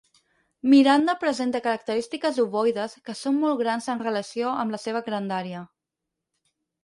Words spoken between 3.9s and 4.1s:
en